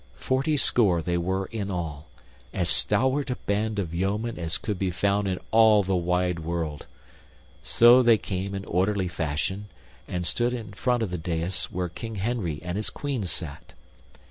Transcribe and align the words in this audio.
Fortyscore 0.15 1.03
they 1.03 1.19
were 1.19 1.45
in 1.51 1.69
all, 1.69 2.07
as 2.55 2.69
stalwart 2.71 3.29
a 3.29 3.35
band 3.35 3.77
of 3.77 3.93
yeomen 3.93 4.39
as 4.39 4.57
could 4.57 4.79
be 4.79 4.89
found 4.89 5.27
in 5.27 5.37
all 5.51 5.83
the 5.83 5.95
wide 5.95 6.39
world. 6.39 6.87
So 7.61 8.01
they 8.01 8.17
came 8.17 8.55
in 8.55 8.65
orderly 8.65 9.07
fashion 9.07 9.67
and 10.07 10.25
stood 10.25 10.55
in 10.55 10.73
front 10.73 11.03
of 11.03 11.11
the 11.11 11.19
dais 11.19 11.65
where 11.71 11.87
King 11.87 12.15
Henry 12.15 12.59
and 12.63 12.77
his 12.77 12.89
Queen 12.89 13.25
sat. 13.25 13.75